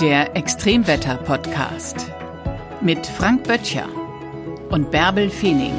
[0.00, 2.12] Der Extremwetter-Podcast
[2.82, 3.88] mit Frank Böttcher
[4.68, 5.72] und Bärbel Feening.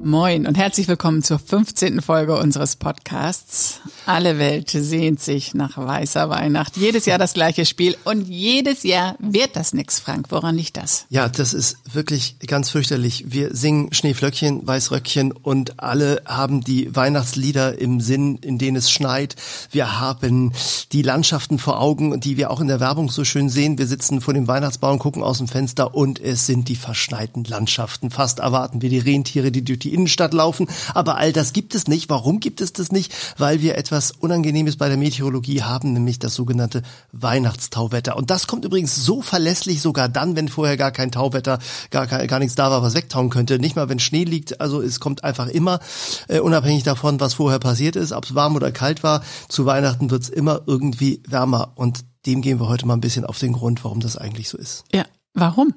[0.00, 2.00] Moin und herzlich willkommen zur 15.
[2.00, 3.80] Folge unseres Podcasts.
[4.06, 6.78] Alle Welt sehnt sich nach weißer Weihnacht.
[6.78, 10.28] Jedes Jahr das gleiche Spiel und jedes Jahr wird das nix, Frank.
[10.30, 11.04] Woran liegt das?
[11.10, 13.24] Ja, das ist wirklich ganz fürchterlich.
[13.28, 19.36] Wir singen Schneeflöckchen, Weißröckchen und alle haben die Weihnachtslieder im Sinn, in denen es schneit.
[19.70, 20.52] Wir haben
[20.92, 23.78] die Landschaften vor Augen, die wir auch in der Werbung so schön sehen.
[23.78, 28.10] Wir sitzen vor dem Weihnachtsbaum, gucken aus dem Fenster und es sind die verschneiten Landschaften.
[28.10, 30.68] Fast erwarten wir die Rentiere, die durch die Innenstadt laufen.
[30.94, 32.08] Aber all das gibt es nicht.
[32.10, 33.14] Warum gibt es das nicht?
[33.38, 36.82] Weil wir etwas Unangenehmes bei der Meteorologie haben, nämlich das sogenannte
[37.12, 38.16] Weihnachtstauwetter.
[38.16, 41.58] Und das kommt übrigens so verlässlich sogar dann, wenn vorher gar kein Tauwetter,
[41.90, 43.58] gar, gar nichts da war, was wegtauen könnte.
[43.58, 44.60] Nicht mal, wenn Schnee liegt.
[44.60, 45.80] Also es kommt einfach immer,
[46.28, 50.10] äh, unabhängig davon, was vorher passiert ist, ob es warm oder kalt war, zu Weihnachten
[50.10, 51.72] wird es immer irgendwie wärmer.
[51.74, 54.58] Und dem gehen wir heute mal ein bisschen auf den Grund, warum das eigentlich so
[54.58, 54.84] ist.
[54.92, 55.04] Ja,
[55.34, 55.74] warum?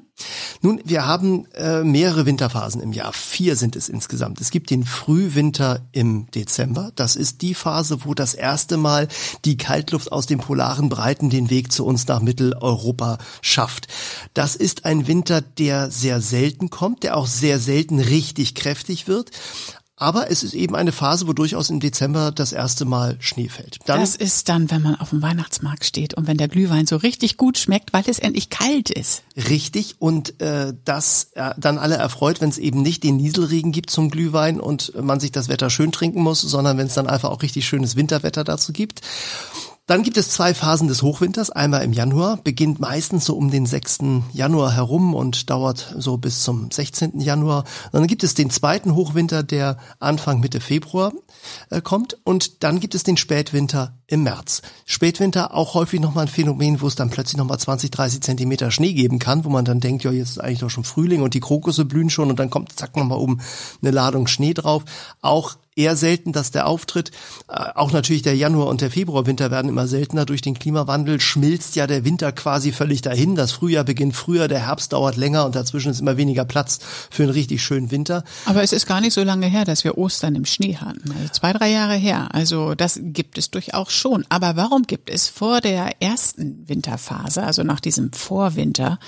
[0.61, 3.13] Nun, wir haben äh, mehrere Winterphasen im Jahr.
[3.13, 4.39] Vier sind es insgesamt.
[4.41, 6.91] Es gibt den Frühwinter im Dezember.
[6.95, 9.08] Das ist die Phase, wo das erste Mal
[9.45, 13.88] die Kaltluft aus den polaren Breiten den Weg zu uns nach Mitteleuropa schafft.
[14.33, 19.31] Das ist ein Winter, der sehr selten kommt, der auch sehr selten richtig kräftig wird.
[19.99, 23.79] Aber es ist eben eine Phase, wo durchaus im Dezember das erste Mal Schnee fällt.
[23.87, 26.97] Dann das ist dann, wenn man auf dem Weihnachtsmarkt steht und wenn der Glühwein so
[26.97, 29.23] richtig gut schmeckt, weil es endlich kalt ist.
[29.35, 33.89] Richtig und äh, das äh, dann alle erfreut, wenn es eben nicht den Nieselregen gibt
[33.89, 37.31] zum Glühwein und man sich das Wetter schön trinken muss, sondern wenn es dann einfach
[37.31, 39.01] auch richtig schönes Winterwetter dazu gibt.
[39.88, 41.49] Dann gibt es zwei Phasen des Hochwinters.
[41.49, 43.99] Einmal im Januar, beginnt meistens so um den 6.
[44.33, 47.21] Januar herum und dauert so bis zum 16.
[47.21, 47.63] Januar.
[47.85, 51.13] Und dann gibt es den zweiten Hochwinter, der Anfang Mitte Februar
[51.69, 52.17] äh, kommt.
[52.25, 54.61] Und dann gibt es den Spätwinter im März.
[54.85, 58.91] Spätwinter auch häufig nochmal ein Phänomen, wo es dann plötzlich nochmal 20, 30 Zentimeter Schnee
[58.91, 61.39] geben kann, wo man dann denkt, ja, jetzt ist eigentlich doch schon Frühling und die
[61.39, 63.39] Krokusse blühen schon und dann kommt, zack, nochmal oben
[63.81, 64.83] eine Ladung Schnee drauf.
[65.21, 67.11] Auch eher selten, dass der auftritt.
[67.48, 70.26] Äh, auch natürlich der Januar und der Februarwinter werden immer seltener.
[70.26, 73.36] Durch den Klimawandel schmilzt ja der Winter quasi völlig dahin.
[73.36, 76.80] Das Frühjahr beginnt früher, der Herbst dauert länger und dazwischen ist immer weniger Platz
[77.10, 78.23] für einen richtig schönen Winter.
[78.45, 81.11] Aber es ist gar nicht so lange her, dass wir Ostern im Schnee hatten.
[81.11, 82.30] Also zwei, drei Jahre her.
[82.33, 84.26] Also das gibt es durchaus schon.
[84.30, 88.99] Aber warum gibt es vor der ersten Winterphase, also nach diesem Vorwinter,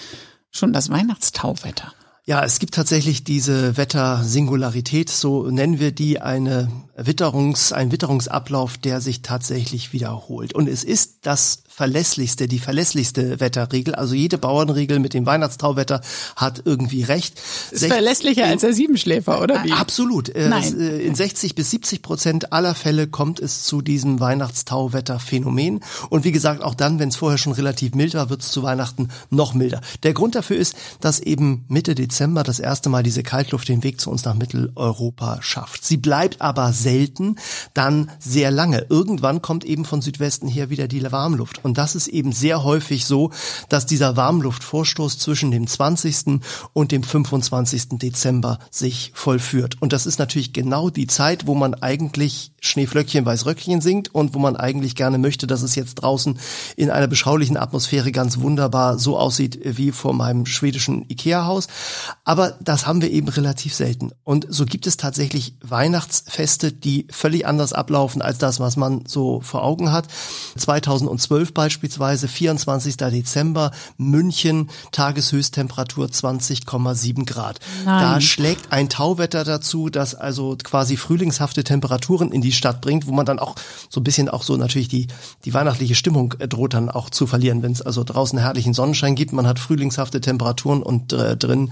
[0.52, 1.94] schon das Weihnachtstauwetter?
[2.30, 9.02] Ja, es gibt tatsächlich diese Wettersingularität, so nennen wir die, eine Witterungs, ein Witterungsablauf, der
[9.02, 10.54] sich tatsächlich wiederholt.
[10.54, 13.96] Und es ist das verlässlichste, die verlässlichste Wetterregel.
[13.96, 16.02] Also jede Bauernregel mit dem Weihnachtstauwetter
[16.36, 17.40] hat irgendwie recht.
[17.72, 19.72] Ist Sech verlässlicher als der Siebenschläfer, oder wie?
[19.72, 20.30] Absolut.
[20.30, 20.80] Äh, Nein.
[20.80, 25.80] Äh, in 60 bis 70 Prozent aller Fälle kommt es zu diesem Weihnachtstauwetterphänomen.
[26.10, 28.62] Und wie gesagt, auch dann, wenn es vorher schon relativ mild war, wird es zu
[28.62, 29.80] Weihnachten noch milder.
[30.04, 34.00] Der Grund dafür ist, dass eben Mitte Dezember das erste Mal diese Kaltluft den Weg
[34.00, 35.86] zu uns nach Mitteleuropa schafft.
[35.86, 37.36] Sie bleibt aber selten
[37.74, 38.86] dann sehr lange.
[38.90, 41.64] Irgendwann kommt eben von Südwesten her wieder die Warmluft.
[41.64, 43.32] Und das ist eben sehr häufig so,
[43.70, 46.42] dass dieser Warmluftvorstoß zwischen dem 20.
[46.74, 48.00] und dem 25.
[48.00, 49.82] Dezember sich vollführt.
[49.82, 54.40] Und das ist natürlich genau die Zeit, wo man eigentlich Schneeflöckchen, Weißröckchen singt und wo
[54.40, 56.38] man eigentlich gerne möchte, dass es jetzt draußen
[56.76, 61.68] in einer beschaulichen Atmosphäre ganz wunderbar so aussieht wie vor meinem schwedischen Ikea-Haus.
[62.24, 64.12] Aber das haben wir eben relativ selten.
[64.24, 69.42] Und so gibt es tatsächlich Weihnachtsfeste, die völlig anders ablaufen als das, was man so
[69.42, 70.08] vor Augen hat.
[70.58, 72.98] 2012 beispielsweise 24.
[72.98, 77.60] Dezember, München, Tageshöchsttemperatur 20,7 Grad.
[77.86, 78.02] Nein.
[78.02, 83.12] Da schlägt ein Tauwetter dazu, das also quasi frühlingshafte Temperaturen in die Stadt bringt, wo
[83.12, 83.56] man dann auch
[83.90, 85.08] so ein bisschen auch so natürlich die,
[85.46, 89.34] die weihnachtliche Stimmung droht dann auch zu verlieren, wenn es also draußen herrlichen Sonnenschein gibt,
[89.34, 91.72] man hat frühlingshafte Temperaturen und äh, drin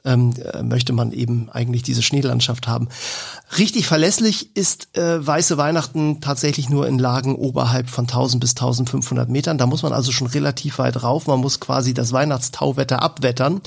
[0.05, 2.89] ähm, äh, möchte man eben eigentlich diese Schneelandschaft haben.
[3.57, 9.29] Richtig verlässlich ist äh, weiße Weihnachten tatsächlich nur in Lagen oberhalb von 1000 bis 1500
[9.29, 9.57] Metern.
[9.57, 11.27] Da muss man also schon relativ weit rauf.
[11.27, 13.61] Man muss quasi das Weihnachtstauwetter abwettern.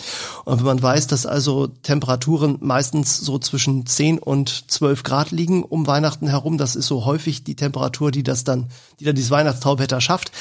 [0.44, 5.62] Und wenn man weiß, dass also Temperaturen meistens so zwischen 10 und 12 Grad liegen
[5.62, 8.68] um Weihnachten herum, das ist so häufig die Temperatur, die das dann,
[9.00, 10.32] die dann dieses Weihnachtstauwetter schafft,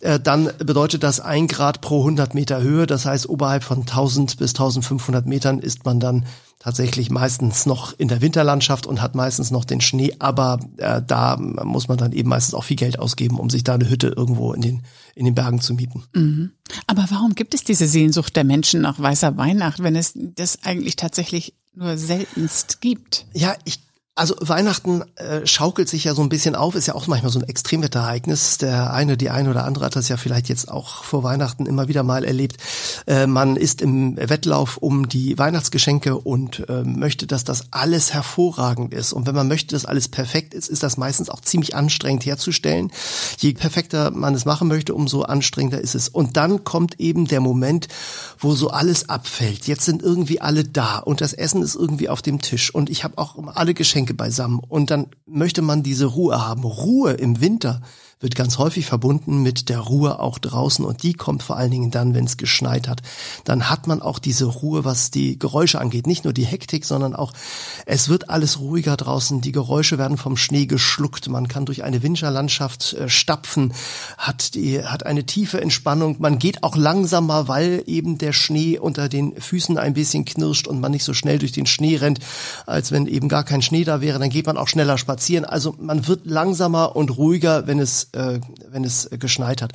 [0.00, 2.86] äh, dann bedeutet das ein Grad pro 100 Meter Höhe.
[2.86, 6.26] Das heißt, oberhalb von 1000 bis 1500 Metern ist man dann
[6.58, 11.36] tatsächlich meistens noch in der Winterlandschaft und hat meistens noch den Schnee, aber äh, da
[11.36, 14.52] muss man dann eben meistens auch viel Geld ausgeben, um sich da eine Hütte irgendwo
[14.52, 14.82] in den,
[15.14, 16.04] in den Bergen zu mieten.
[16.14, 16.50] Mhm.
[16.86, 20.96] Aber warum gibt es diese Sehnsucht der Menschen nach weißer Weihnacht, wenn es das eigentlich
[20.96, 23.26] tatsächlich nur seltenst gibt?
[23.32, 23.85] Ja, ich
[24.18, 27.38] Also Weihnachten äh, schaukelt sich ja so ein bisschen auf, ist ja auch manchmal so
[27.38, 28.56] ein Extremwetterereignis.
[28.56, 31.86] Der eine, die eine oder andere hat das ja vielleicht jetzt auch vor Weihnachten immer
[31.88, 32.56] wieder mal erlebt.
[33.06, 38.94] Äh, man ist im Wettlauf um die Weihnachtsgeschenke und äh, möchte, dass das alles hervorragend
[38.94, 39.12] ist.
[39.12, 42.90] Und wenn man möchte, dass alles perfekt ist, ist das meistens auch ziemlich anstrengend herzustellen.
[43.36, 46.08] Je perfekter man es machen möchte, umso anstrengender ist es.
[46.08, 47.88] Und dann kommt eben der Moment,
[48.38, 49.66] wo so alles abfällt.
[49.66, 53.04] Jetzt sind irgendwie alle da und das Essen ist irgendwie auf dem Tisch und ich
[53.04, 56.64] habe auch alle Geschenke Geschenke beisammen und dann möchte man diese Ruhe haben.
[56.64, 57.82] Ruhe im Winter
[58.18, 61.90] wird ganz häufig verbunden mit der Ruhe auch draußen und die kommt vor allen Dingen
[61.90, 63.02] dann, wenn es geschneit hat.
[63.44, 66.06] Dann hat man auch diese Ruhe, was die Geräusche angeht.
[66.06, 67.34] Nicht nur die Hektik, sondern auch,
[67.84, 69.42] es wird alles ruhiger draußen.
[69.42, 71.28] Die Geräusche werden vom Schnee geschluckt.
[71.28, 73.74] Man kann durch eine Winterlandschaft äh, stapfen,
[74.16, 76.16] hat die, hat eine tiefe Entspannung.
[76.18, 80.80] Man geht auch langsamer, weil eben der Schnee unter den Füßen ein bisschen knirscht und
[80.80, 82.20] man nicht so schnell durch den Schnee rennt,
[82.64, 84.18] als wenn eben gar kein Schnee da wäre.
[84.18, 85.44] Dann geht man auch schneller spazieren.
[85.44, 89.72] Also man wird langsamer und ruhiger, wenn es äh, wenn es geschneit hat.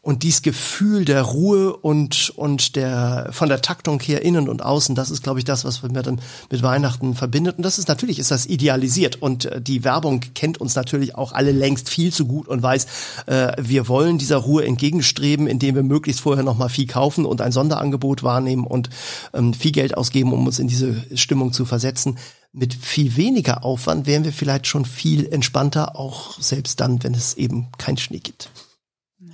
[0.00, 4.94] Und dies Gefühl der Ruhe und, und der, von der Taktung her innen und außen,
[4.94, 6.20] das ist, glaube ich, das, was wir dann
[6.50, 7.58] mit Weihnachten verbindet.
[7.58, 9.20] Und das ist natürlich, ist das idealisiert.
[9.22, 12.86] Und äh, die Werbung kennt uns natürlich auch alle längst viel zu gut und weiß,
[13.26, 17.52] äh, wir wollen dieser Ruhe entgegenstreben, indem wir möglichst vorher nochmal viel kaufen und ein
[17.52, 18.90] Sonderangebot wahrnehmen und
[19.34, 22.16] ähm, viel Geld ausgeben, um uns in diese Stimmung zu versetzen
[22.52, 27.34] mit viel weniger Aufwand wären wir vielleicht schon viel entspannter, auch selbst dann, wenn es
[27.34, 28.50] eben keinen Schnee gibt.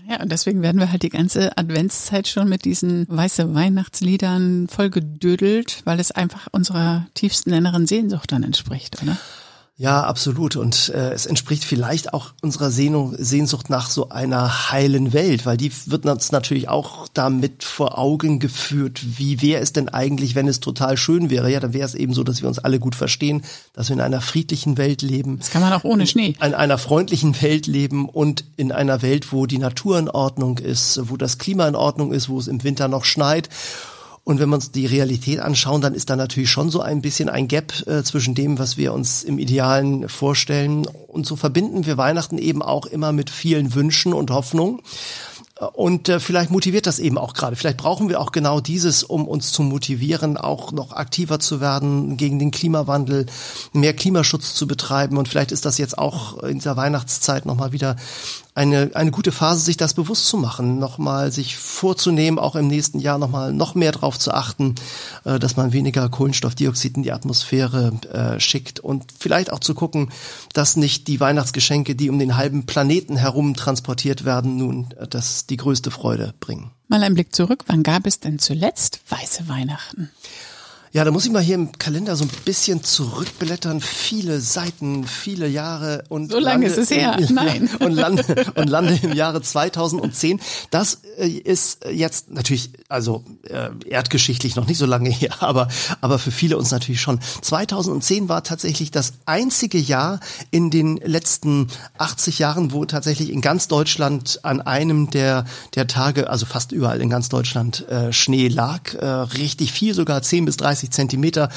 [0.08, 5.82] Ja, und deswegen werden wir halt die ganze Adventszeit schon mit diesen weiße Weihnachtsliedern vollgedödelt,
[5.84, 9.18] weil es einfach unserer tiefsten inneren Sehnsucht dann entspricht, oder?
[9.80, 10.56] Ja, absolut.
[10.56, 15.56] Und äh, es entspricht vielleicht auch unserer Sehnung, Sehnsucht nach so einer heilen Welt, weil
[15.56, 20.48] die wird uns natürlich auch damit vor Augen geführt, wie wäre es denn eigentlich, wenn
[20.48, 21.48] es total schön wäre?
[21.52, 23.42] Ja, dann wäre es eben so, dass wir uns alle gut verstehen,
[23.72, 25.38] dass wir in einer friedlichen Welt leben.
[25.38, 26.34] Das kann man auch ohne Schnee.
[26.42, 31.08] In einer freundlichen Welt leben und in einer Welt, wo die Natur in Ordnung ist,
[31.08, 33.48] wo das Klima in Ordnung ist, wo es im Winter noch schneit
[34.28, 37.30] und wenn wir uns die Realität anschauen, dann ist da natürlich schon so ein bisschen
[37.30, 40.86] ein Gap äh, zwischen dem, was wir uns im Idealen vorstellen.
[41.06, 44.80] Und so verbinden wir Weihnachten eben auch immer mit vielen Wünschen und Hoffnungen.
[45.72, 47.56] Und äh, vielleicht motiviert das eben auch gerade.
[47.56, 52.19] Vielleicht brauchen wir auch genau dieses, um uns zu motivieren, auch noch aktiver zu werden
[52.19, 53.25] gegen den Klimawandel,
[53.72, 55.16] mehr Klimaschutz zu betreiben.
[55.16, 57.96] Und vielleicht ist das jetzt auch in dieser Weihnachtszeit nochmal wieder
[58.58, 62.99] eine, eine gute Phase, sich das bewusst zu machen, nochmal sich vorzunehmen, auch im nächsten
[62.99, 64.75] Jahr nochmal noch mehr darauf zu achten,
[65.25, 70.10] äh, dass man weniger Kohlenstoffdioxid in die Atmosphäre äh, schickt und vielleicht auch zu gucken,
[70.55, 75.46] dass nicht die Weihnachtsgeschenke, die um den halben Planeten herum transportiert werden, nun äh, das
[75.46, 76.72] die größte Freude bringen.
[76.88, 80.11] Mal ein Blick zurück, wann gab es denn zuletzt weiße Weihnachten?
[80.93, 83.81] Ja, da muss ich mal hier im Kalender so ein bisschen zurückblättern.
[83.81, 87.19] Viele Seiten, viele Jahre und so lange ist es her.
[87.19, 87.69] In, Nein.
[87.81, 88.25] Und lande,
[88.55, 90.40] und lande im Jahre 2010.
[90.70, 95.69] Das äh, ist jetzt natürlich, also äh, erdgeschichtlich noch nicht so lange her, aber
[96.00, 97.20] aber für viele uns natürlich schon.
[97.43, 100.20] 2010 war tatsächlich das einzige Jahr
[100.50, 101.69] in den letzten
[101.99, 105.44] 80 Jahren, wo tatsächlich in ganz Deutschland an einem der
[105.75, 110.23] der Tage, also fast überall in ganz Deutschland äh, Schnee lag, äh, richtig viel, sogar
[110.23, 111.48] 10 bis 30 30 Zentimeter.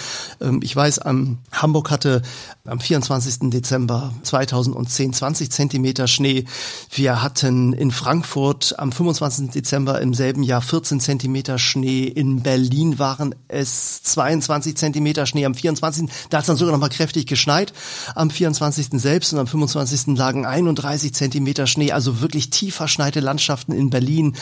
[0.41, 2.21] Ähm, ich weiß, am Hamburg hatte
[2.65, 3.50] am 24.
[3.51, 6.45] Dezember 2010 20 Zentimeter Schnee.
[6.91, 9.51] Wir hatten in Frankfurt am 25.
[9.51, 12.04] Dezember im selben Jahr 14 Zentimeter Schnee.
[12.04, 16.09] In Berlin waren es 22 Zentimeter Schnee am 24.
[16.30, 17.73] Da hat es dann sogar noch mal kräftig geschneit.
[18.16, 18.90] Am 24.
[18.94, 20.18] selbst und am 25.
[20.18, 21.92] lagen 31 Zentimeter Schnee.
[21.92, 24.35] Also wirklich tief verschneite Landschaften in Berlin.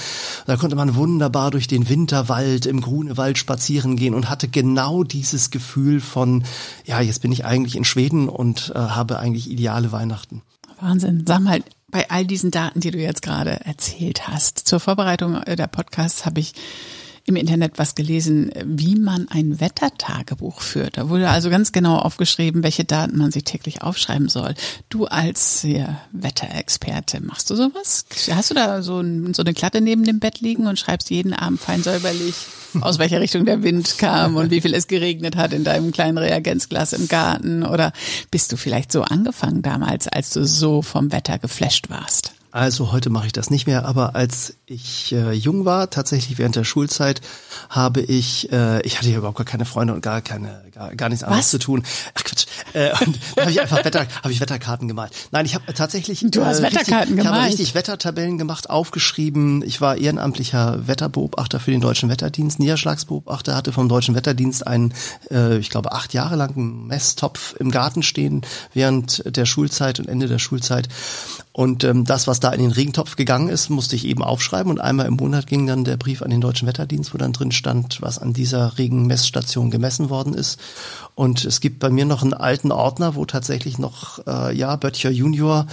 [0.45, 5.03] Da konnte man wunderbar durch den Winterwald im Grunewald spazieren gehen und hatte genau genau
[5.03, 6.43] dieses Gefühl von,
[6.85, 10.43] ja, jetzt bin ich eigentlich in Schweden und äh, habe eigentlich ideale Weihnachten.
[10.79, 11.23] Wahnsinn.
[11.27, 15.67] Sag mal, bei all diesen Daten, die du jetzt gerade erzählt hast, zur Vorbereitung der
[15.67, 16.53] Podcasts habe ich
[17.29, 20.98] im Internet was gelesen, wie man ein Wettertagebuch führt.
[20.98, 24.55] Da wurde also ganz genau aufgeschrieben, welche Daten man sich täglich aufschreiben soll.
[24.89, 28.05] Du als ja, Wetterexperte, machst du sowas?
[28.31, 31.33] Hast du da so, ein, so eine Klatte neben dem Bett liegen und schreibst jeden
[31.33, 32.36] Abend fein säuberlich,
[32.81, 36.17] aus welcher Richtung der Wind kam und wie viel es geregnet hat in deinem kleinen
[36.17, 37.63] Reagenzglas im Garten?
[37.63, 37.93] Oder
[38.31, 42.33] bist du vielleicht so angefangen damals, als du so vom Wetter geflasht warst?
[42.51, 46.56] Also heute mache ich das nicht mehr, aber als ich äh, jung war, tatsächlich während
[46.56, 47.22] der Schulzeit,
[47.70, 51.10] habe ich, äh, ich hatte hier überhaupt gar keine Freunde und gar keine, gar, gar
[51.10, 51.51] nichts anderes Was?
[51.51, 51.84] zu tun.
[52.15, 52.46] Ach Quatsch.
[52.74, 55.12] Äh, und da habe ich einfach Wetter, habe ich Wetterkarten gemalt.
[55.32, 56.25] Nein, ich habe tatsächlich.
[56.29, 57.25] Du hast äh, Wetterkarten richtig, gemalt.
[57.25, 59.63] Ich habe richtig Wettertabellen gemacht, aufgeschrieben.
[59.63, 64.94] Ich war ehrenamtlicher Wetterbeobachter für den Deutschen Wetterdienst, Niederschlagsbeobachter, hatte vom Deutschen Wetterdienst einen,
[65.29, 68.41] äh, ich glaube, acht Jahre lang einen Messtopf im Garten stehen
[68.74, 70.89] während der Schulzeit und Ende der Schulzeit.
[71.59, 74.71] Und ähm, das, was da in den Regentopf gegangen ist, musste ich eben aufschreiben.
[74.71, 77.51] Und einmal im Monat ging dann der Brief an den Deutschen Wetterdienst, wo dann drin
[77.51, 80.57] stand, was an dieser Regenmessstation gemessen worden ist.
[81.15, 85.09] Und es gibt bei mir noch einen alten Ordner, wo tatsächlich noch, äh, ja, Böttcher
[85.09, 85.67] Junior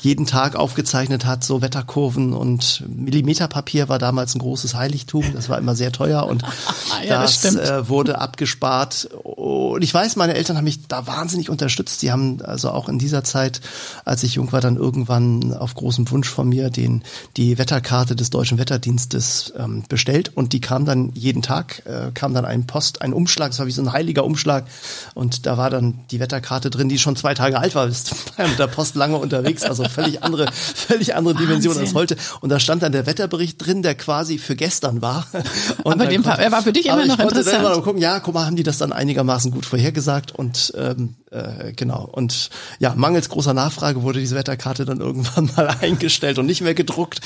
[0.00, 5.24] jeden Tag aufgezeichnet hat, so Wetterkurven und Millimeterpapier war damals ein großes Heiligtum.
[5.32, 6.42] Das war immer sehr teuer und
[7.08, 9.06] ja, das, das äh, wurde abgespart.
[9.24, 12.02] Und ich weiß, meine Eltern haben mich da wahnsinnig unterstützt.
[12.02, 13.62] Die haben also auch in dieser Zeit,
[14.04, 17.02] als ich jung war, dann irgendwann auf großen Wunsch von mir den,
[17.36, 22.34] die Wetterkarte des Deutschen Wetterdienstes ähm, bestellt und die kam dann jeden Tag, äh, kam
[22.34, 24.66] dann ein Post, ein Umschlag, das war wie so ein heiliger Umschlag
[25.14, 27.86] und da war dann die Wetterkarte drin, die schon zwei Tage alt war.
[27.86, 32.16] Bist mit der Post lange unterwegs, also völlig andere, völlig andere Dimension als heute.
[32.40, 35.26] Und da stand dann der Wetterbericht drin, der quasi für gestern war.
[35.84, 37.58] Und aber dem, er war für dich immer noch interessant.
[37.58, 41.72] Immer gucken, ja, guck mal, haben die das dann einigermaßen gut vorhergesagt und ähm, äh,
[41.72, 42.08] genau.
[42.10, 46.74] Und ja, mangels großer Nachfrage wurde diese Wetterkarte dann irgendwann mal eingestellt und nicht mehr
[46.74, 47.20] gedruckt.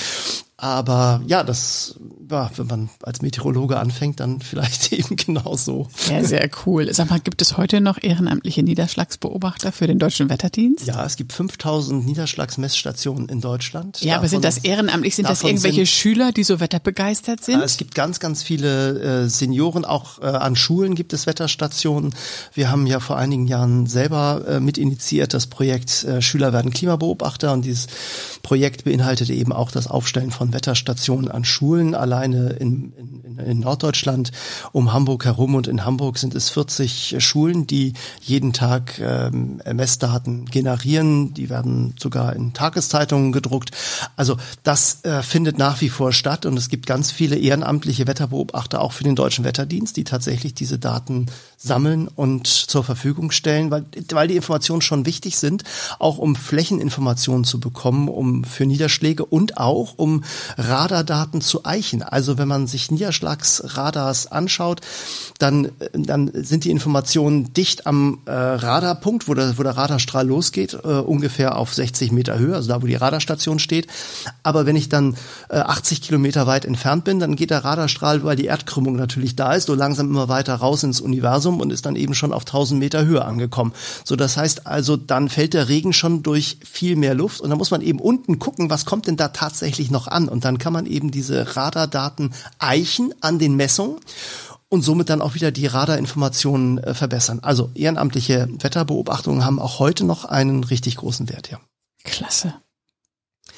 [0.65, 1.97] Aber ja, das,
[2.31, 5.89] ja, wenn man als Meteorologe anfängt, dann vielleicht eben genau so.
[6.09, 6.91] Ja, sehr cool.
[6.91, 10.87] Sag mal, gibt es heute noch ehrenamtliche Niederschlagsbeobachter für den Deutschen Wetterdienst?
[10.87, 14.01] Ja, es gibt 5000 Niederschlagsmessstationen in Deutschland.
[14.01, 15.17] Ja, Davon aber sind das ehrenamtlich?
[15.17, 17.61] Sind das irgendwelche sind, Schüler, die so wetterbegeistert sind?
[17.61, 19.85] Es gibt ganz, ganz viele äh, Senioren.
[19.85, 22.15] Auch äh, an Schulen gibt es Wetterstationen.
[22.55, 26.71] Wir haben ja vor einigen Jahren selber äh, mit initiiert das Projekt äh, Schüler werden
[26.71, 27.89] Klimabeobachter und dieses
[28.43, 34.33] Projekt beinhaltete eben auch das Aufstellen von Wetterstationen an Schulen alleine in, in, in Norddeutschland
[34.73, 37.93] um Hamburg herum und in Hamburg sind es 40 Schulen, die
[38.23, 41.35] jeden Tag ähm, Messdaten generieren.
[41.35, 43.73] Die werden sogar in Tageszeitungen gedruckt.
[44.17, 48.81] Also das äh, findet nach wie vor statt und es gibt ganz viele ehrenamtliche Wetterbeobachter
[48.81, 53.85] auch für den Deutschen Wetterdienst, die tatsächlich diese Daten sammeln und zur Verfügung stellen, weil,
[54.11, 55.65] weil die Informationen schon wichtig sind,
[55.99, 60.25] auch um Flächeninformationen zu bekommen, um für Niederschläge und auch um
[60.57, 62.03] Radardaten zu Eichen.
[62.03, 64.81] Also wenn man sich Niederschlagsradars anschaut,
[65.39, 70.75] dann, dann sind die Informationen dicht am äh, Radarpunkt, wo der, wo der Radarstrahl losgeht,
[70.75, 73.87] äh, ungefähr auf 60 Meter Höhe, also da, wo die Radarstation steht.
[74.43, 75.17] Aber wenn ich dann
[75.49, 79.55] äh, 80 Kilometer weit entfernt bin, dann geht der Radarstrahl, weil die Erdkrümmung natürlich da
[79.55, 82.79] ist, so langsam immer weiter raus ins Universum und ist dann eben schon auf 1000
[82.79, 83.73] Meter Höhe angekommen.
[84.05, 87.59] So, das heißt also, dann fällt der Regen schon durch viel mehr Luft und dann
[87.59, 90.29] muss man eben unten gucken, was kommt denn da tatsächlich noch an.
[90.29, 94.01] Und dann kann man eben diese Radardaten eichen an den Messungen
[94.69, 97.41] und somit dann auch wieder die Radarinformationen äh, verbessern.
[97.43, 101.61] Also ehrenamtliche Wetterbeobachtungen haben auch heute noch einen richtig großen Wert, ja.
[102.05, 102.55] Klasse.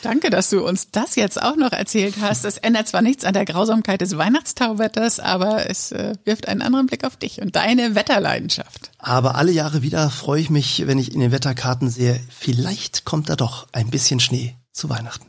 [0.02, 2.44] Danke, dass du uns das jetzt auch noch erzählt hast.
[2.44, 6.86] Das ändert zwar nichts an der Grausamkeit des Weihnachtstauwetters, aber es äh, wirft einen anderen
[6.86, 8.90] Blick auf dich und deine Wetterleidenschaft.
[8.98, 13.28] Aber alle Jahre wieder freue ich mich, wenn ich in den Wetterkarten sehe, vielleicht kommt
[13.28, 15.26] da doch ein bisschen Schnee zu Weihnachten.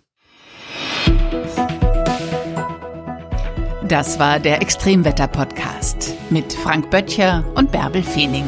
[3.88, 8.44] Das war der Extremwetter-Podcast mit Frank Böttcher und Bärbel Feening.